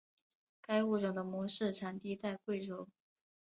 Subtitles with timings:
[0.63, 2.89] 该物种的模式产地在贵州。